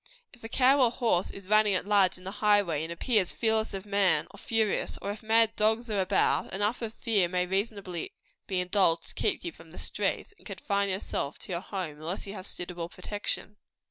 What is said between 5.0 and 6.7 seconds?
if mad dogs are about,